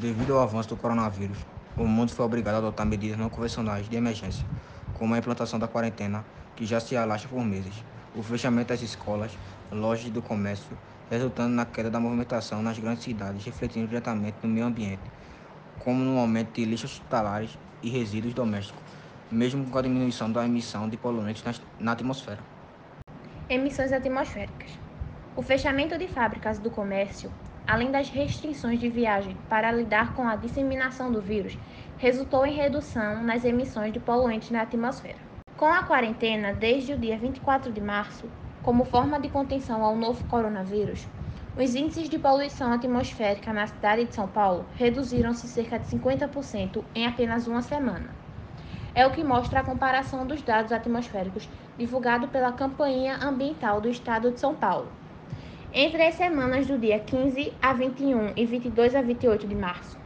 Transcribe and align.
Devido 0.00 0.34
ao 0.34 0.42
avanço 0.42 0.70
do 0.70 0.76
coronavírus, 0.76 1.38
o 1.78 1.84
mundo 1.86 2.10
foi 2.10 2.24
obrigado 2.24 2.56
a 2.56 2.58
adotar 2.58 2.84
medidas 2.84 3.16
não 3.16 3.28
convencionais 3.28 3.88
de 3.88 3.96
emergência, 3.96 4.44
como 4.98 5.14
a 5.14 5.18
implantação 5.18 5.56
da 5.56 5.68
quarentena, 5.68 6.24
que 6.56 6.66
já 6.66 6.80
se 6.80 6.96
alastra 6.96 7.28
por 7.28 7.44
meses, 7.44 7.84
o 8.12 8.20
fechamento 8.20 8.68
das 8.68 8.82
escolas, 8.82 9.30
lojas 9.70 10.10
do 10.10 10.20
comércio, 10.20 10.76
resultando 11.08 11.54
na 11.54 11.64
queda 11.64 11.92
da 11.92 12.00
movimentação 12.00 12.60
nas 12.60 12.76
grandes 12.76 13.04
cidades, 13.04 13.44
refletindo 13.44 13.86
diretamente 13.86 14.38
no 14.42 14.48
meio 14.48 14.66
ambiente, 14.66 15.02
como 15.78 16.02
no 16.02 16.18
aumento 16.18 16.54
de 16.54 16.64
lixos 16.64 16.94
hospitalares 16.94 17.56
e 17.80 17.88
resíduos 17.88 18.34
domésticos, 18.34 18.82
mesmo 19.30 19.64
com 19.70 19.78
a 19.78 19.82
diminuição 19.82 20.30
da 20.30 20.44
emissão 20.44 20.88
de 20.88 20.96
poluentes 20.96 21.44
na 21.78 21.92
atmosfera. 21.92 22.40
Emissões 23.48 23.92
atmosféricas. 23.92 24.76
O 25.36 25.42
fechamento 25.42 25.96
de 25.96 26.08
fábricas 26.08 26.58
do 26.58 26.70
comércio 26.70 27.30
além 27.66 27.90
das 27.90 28.08
restrições 28.10 28.78
de 28.78 28.88
viagem 28.88 29.36
para 29.48 29.72
lidar 29.72 30.14
com 30.14 30.28
a 30.28 30.36
disseminação 30.36 31.10
do 31.10 31.20
vírus, 31.20 31.58
resultou 31.98 32.44
em 32.44 32.54
redução 32.54 33.22
nas 33.22 33.44
emissões 33.44 33.92
de 33.92 34.00
poluentes 34.00 34.50
na 34.50 34.62
atmosfera. 34.62 35.18
Com 35.56 35.66
a 35.66 35.82
quarentena 35.82 36.52
desde 36.52 36.92
o 36.92 36.98
dia 36.98 37.16
24 37.16 37.72
de 37.72 37.80
março, 37.80 38.28
como 38.62 38.84
forma 38.84 39.18
de 39.20 39.28
contenção 39.28 39.82
ao 39.82 39.96
novo 39.96 40.24
coronavírus, 40.24 41.06
os 41.56 41.74
índices 41.74 42.08
de 42.08 42.18
poluição 42.18 42.72
atmosférica 42.72 43.52
na 43.52 43.66
cidade 43.66 44.04
de 44.04 44.14
São 44.14 44.26
Paulo 44.26 44.66
reduziram-se 44.74 45.46
cerca 45.46 45.78
de 45.78 45.86
50% 45.86 46.84
em 46.94 47.06
apenas 47.06 47.46
uma 47.46 47.62
semana. 47.62 48.10
É 48.94 49.06
o 49.06 49.12
que 49.12 49.24
mostra 49.24 49.60
a 49.60 49.64
comparação 49.64 50.26
dos 50.26 50.42
dados 50.42 50.72
atmosféricos 50.72 51.48
divulgado 51.78 52.28
pela 52.28 52.52
Campanha 52.52 53.16
Ambiental 53.22 53.80
do 53.80 53.88
Estado 53.88 54.30
de 54.32 54.40
São 54.40 54.54
Paulo 54.54 54.88
entre 55.74 56.06
as 56.06 56.14
semanas 56.14 56.68
do 56.68 56.78
dia 56.78 57.00
15 57.00 57.52
a 57.60 57.72
21 57.72 58.34
e 58.36 58.46
22 58.46 58.94
a 58.94 59.02
28 59.02 59.48
de 59.48 59.56
março. 59.56 59.98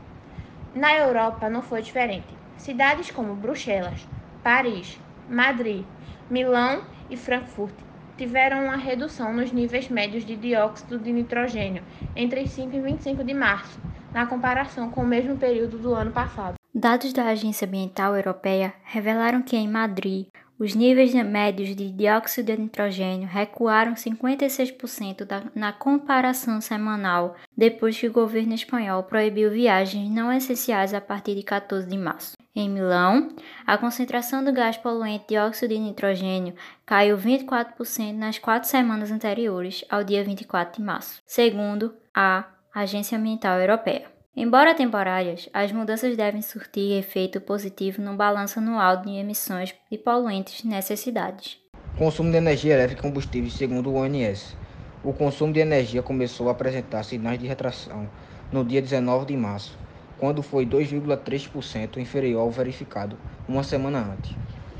Na 0.74 0.96
Europa 0.96 1.50
não 1.50 1.60
foi 1.60 1.82
diferente. 1.82 2.26
Cidades 2.56 3.10
como 3.10 3.34
Bruxelas, 3.34 4.08
Paris, 4.42 4.98
Madrid, 5.28 5.84
Milão 6.30 6.82
e 7.10 7.16
Frankfurt 7.18 7.74
tiveram 8.16 8.64
uma 8.64 8.76
redução 8.76 9.32
nos 9.34 9.52
níveis 9.52 9.90
médios 9.90 10.24
de 10.24 10.36
dióxido 10.36 10.98
de 10.98 11.12
nitrogênio 11.12 11.82
entre 12.16 12.46
5 12.48 12.74
e 12.74 12.80
25 12.80 13.22
de 13.22 13.34
março, 13.34 13.78
na 14.12 14.26
comparação 14.26 14.90
com 14.90 15.02
o 15.02 15.06
mesmo 15.06 15.36
período 15.36 15.78
do 15.78 15.92
ano 15.92 16.10
passado. 16.10 16.54
Dados 16.74 17.12
da 17.12 17.26
Agência 17.26 17.66
Ambiental 17.66 18.16
Europeia 18.16 18.72
revelaram 18.84 19.42
que 19.42 19.56
em 19.56 19.68
Madrid, 19.68 20.26
os 20.58 20.74
níveis 20.74 21.14
médios 21.14 21.76
de 21.76 21.90
dióxido 21.90 22.46
de 22.46 22.60
nitrogênio 22.60 23.28
recuaram 23.28 23.94
56% 23.94 25.24
da, 25.24 25.44
na 25.54 25.72
comparação 25.72 26.60
semanal 26.60 27.36
depois 27.56 27.98
que 27.98 28.08
o 28.08 28.12
governo 28.12 28.54
espanhol 28.54 29.04
proibiu 29.04 29.50
viagens 29.50 30.10
não 30.10 30.32
essenciais 30.32 30.92
a 30.92 31.00
partir 31.00 31.36
de 31.36 31.42
14 31.42 31.86
de 31.88 31.96
março. 31.96 32.36
Em 32.56 32.68
Milão, 32.68 33.28
a 33.64 33.78
concentração 33.78 34.42
do 34.42 34.52
gás 34.52 34.76
poluente 34.76 35.26
dióxido 35.28 35.72
de 35.72 35.78
nitrogênio 35.78 36.54
caiu 36.84 37.16
24% 37.16 38.14
nas 38.14 38.38
quatro 38.38 38.68
semanas 38.68 39.12
anteriores 39.12 39.84
ao 39.88 40.02
dia 40.02 40.24
24 40.24 40.80
de 40.80 40.84
março, 40.84 41.22
segundo 41.24 41.94
a 42.12 42.44
Agência 42.74 43.16
Ambiental 43.16 43.60
Europeia. 43.60 44.17
Embora 44.40 44.72
temporárias, 44.72 45.48
as 45.52 45.72
mudanças 45.72 46.16
devem 46.16 46.40
surtir 46.42 46.96
efeito 46.96 47.40
positivo 47.40 48.00
no 48.00 48.14
balanço 48.14 48.60
anual 48.60 48.98
de 48.98 49.10
emissões 49.10 49.74
de 49.90 49.98
poluentes 49.98 50.62
nessas 50.62 51.00
cidades. 51.00 51.58
Consumo 51.98 52.30
de 52.30 52.36
energia 52.36 52.74
elétrica 52.74 53.00
e 53.00 53.02
combustíveis, 53.02 53.54
segundo 53.54 53.90
o 53.90 53.96
ONS. 53.96 54.56
O 55.02 55.12
consumo 55.12 55.52
de 55.52 55.58
energia 55.58 56.04
começou 56.04 56.48
a 56.48 56.52
apresentar 56.52 57.02
sinais 57.02 57.36
de 57.36 57.48
retração 57.48 58.08
no 58.52 58.64
dia 58.64 58.80
19 58.80 59.26
de 59.26 59.36
março, 59.36 59.76
quando 60.20 60.40
foi 60.40 60.64
2,3% 60.64 61.96
inferior 61.96 62.42
ao 62.42 62.50
verificado 62.52 63.18
uma 63.48 63.64
semana 63.64 63.98
antes. 63.98 64.36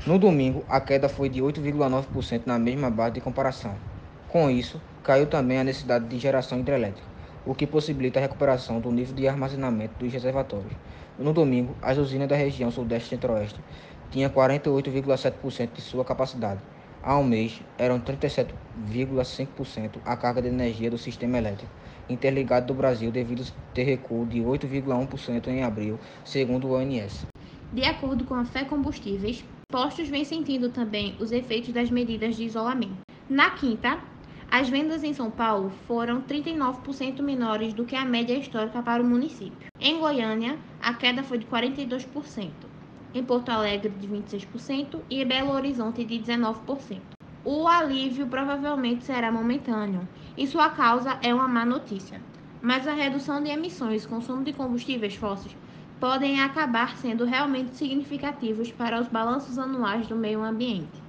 No 0.07 0.17
domingo, 0.17 0.63
a 0.69 0.79
queda 0.79 1.09
foi 1.09 1.27
de 1.27 1.41
8,9% 1.41 2.43
na 2.45 2.57
mesma 2.57 2.89
base 2.89 3.15
de 3.15 3.19
comparação. 3.19 3.75
Com 4.29 4.49
isso, 4.49 4.81
caiu 5.03 5.27
também 5.27 5.59
a 5.59 5.65
necessidade 5.65 6.07
de 6.07 6.17
geração 6.17 6.61
hidrelétrica 6.61 7.08
o 7.45 7.55
que 7.55 7.67
possibilita 7.67 8.19
a 8.19 8.21
recuperação 8.21 8.79
do 8.79 8.91
nível 8.91 9.15
de 9.15 9.27
armazenamento 9.27 9.95
dos 9.99 10.11
reservatórios. 10.11 10.73
No 11.17 11.33
domingo, 11.33 11.75
as 11.81 11.97
usinas 11.97 12.27
da 12.27 12.35
região 12.35 12.69
Sudeste 12.71 13.09
Centro-Oeste 13.09 13.59
tinham 14.11 14.29
48,7% 14.29 15.73
de 15.73 15.81
sua 15.81 16.05
capacidade. 16.05 16.61
Há 17.01 17.17
um 17.17 17.23
mês, 17.23 17.61
eram 17.77 17.99
37,5% 17.99 19.99
a 20.05 20.17
carga 20.17 20.41
de 20.41 20.47
energia 20.47 20.91
do 20.91 20.97
sistema 20.97 21.37
elétrico 21.37 21.71
interligado 22.09 22.67
do 22.67 22.73
Brasil 22.73 23.11
devido 23.11 23.45
ter 23.73 23.83
recuo 23.83 24.25
de 24.25 24.39
8,1% 24.39 25.47
em 25.47 25.63
abril, 25.63 25.99
segundo 26.25 26.67
o 26.67 26.73
ONS. 26.73 27.25
De 27.71 27.83
acordo 27.83 28.25
com 28.25 28.33
a 28.33 28.43
Fé 28.43 28.65
Combustíveis, 28.65 29.45
postos 29.71 30.09
vêm 30.09 30.25
sentindo 30.25 30.69
também 30.69 31.15
os 31.19 31.31
efeitos 31.31 31.71
das 31.71 31.91
medidas 31.91 32.35
de 32.35 32.43
isolamento. 32.43 32.97
Na 33.29 33.51
quinta, 33.51 33.99
as 34.51 34.67
vendas 34.67 35.03
em 35.03 35.13
São 35.13 35.29
Paulo 35.29 35.69
foram 35.87 36.21
39% 36.21 37.21
menores 37.21 37.71
do 37.71 37.85
que 37.85 37.95
a 37.95 38.03
média 38.03 38.37
histórica 38.37 38.81
para 38.81 39.01
o 39.01 39.05
município. 39.05 39.69
Em 39.79 39.99
Goiânia, 39.99 40.57
a 40.81 40.93
queda 40.93 41.21
foi 41.21 41.37
de 41.37 41.45
42%, 41.45 42.49
em 43.13 43.23
Porto 43.23 43.49
Alegre 43.49 43.89
de 43.89 44.07
26% 44.07 45.03
e 45.09 45.21
em 45.21 45.25
Belo 45.25 45.51
Horizonte 45.51 46.03
de 46.03 46.17
19%. 46.19 46.99
O 47.45 47.67
alívio 47.67 48.27
provavelmente 48.27 49.05
será 49.05 49.31
momentâneo 49.31 50.07
e 50.35 50.47
sua 50.47 50.69
causa 50.69 51.19
é 51.21 51.33
uma 51.33 51.47
má 51.47 51.63
notícia, 51.63 52.21
mas 52.61 52.87
a 52.87 52.93
redução 52.93 53.41
de 53.41 53.49
emissões 53.49 54.03
e 54.03 54.07
consumo 54.07 54.43
de 54.43 54.53
combustíveis 54.53 55.15
fósseis 55.15 55.55
podem 55.99 56.41
acabar 56.41 56.97
sendo 56.97 57.23
realmente 57.23 57.75
significativos 57.75 58.71
para 58.71 58.99
os 58.99 59.07
balanços 59.07 59.57
anuais 59.57 60.07
do 60.07 60.15
meio 60.15 60.43
ambiente. 60.43 61.08